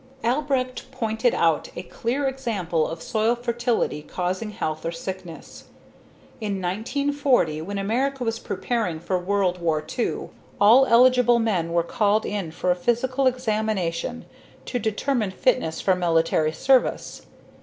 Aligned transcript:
Albrecht 0.23 0.89
pointed 0.89 1.35
out 1.35 1.69
a 1.75 1.83
clear 1.83 2.27
example 2.27 2.87
of 2.87 3.03
soil 3.03 3.35
fertility 3.35 4.01
causing 4.01 4.49
health 4.49 4.83
or 4.83 4.91
sickness. 4.91 5.65
In 6.39 6.59
1940, 6.59 7.61
when 7.61 7.77
America 7.77 8.23
was 8.23 8.39
preparing 8.39 8.99
for 8.99 9.19
World 9.19 9.59
War 9.61 9.85
II, 9.95 10.29
all 10.59 10.87
eligible 10.87 11.37
men 11.37 11.71
were 11.71 11.83
called 11.83 12.25
in 12.25 12.49
for 12.49 12.71
a 12.71 12.75
physical 12.75 13.27
examination 13.27 14.25
to 14.65 14.79
determine 14.79 15.29
fitness 15.29 15.79
for 15.79 15.93
military 15.93 16.51
service. 16.51 17.27